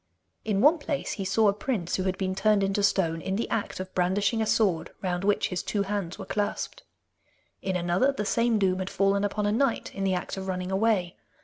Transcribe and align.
In 0.43 0.61
one 0.61 0.79
place 0.79 1.11
he 1.11 1.25
saw 1.25 1.47
a 1.47 1.53
prince 1.53 1.97
who 1.97 2.03
had 2.05 2.17
been 2.17 2.33
turned 2.33 2.63
into 2.63 2.81
stone 2.81 3.21
in 3.21 3.35
the 3.35 3.47
act 3.51 3.79
of 3.79 3.93
brandishing 3.93 4.41
a 4.41 4.47
sword 4.47 4.89
round 5.03 5.23
which 5.23 5.49
his 5.49 5.61
two 5.61 5.83
hands 5.83 6.17
were 6.17 6.25
clasped. 6.25 6.81
In 7.61 7.75
another, 7.75 8.11
the 8.11 8.25
same 8.25 8.57
doom 8.57 8.79
had 8.79 8.89
fallen 8.89 9.23
upon 9.23 9.45
a 9.45 9.51
knight 9.51 9.93
in 9.93 10.03
the 10.03 10.15
act 10.15 10.37
of 10.37 10.47
running 10.47 10.71
away. 10.71 11.17